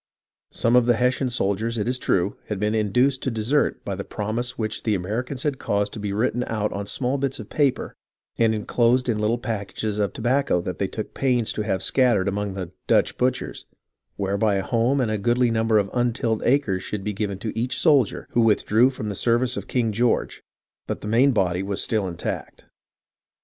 [0.49, 4.03] Some of the Hessian soldiers, it is true, had been induced to desert by the
[4.03, 7.93] promise which the Americans had caused to be written out on small bits of paper
[8.35, 12.55] and enclosed in little packages of tobacco that they took pains to have scattered among
[12.55, 13.67] the" Dutch butchers,"
[14.15, 17.77] whereby a home and a goodly number of untilled acres should be given to each
[17.77, 20.41] soldier who withdrew from the service of King George;
[20.87, 22.65] but the main body was still intact.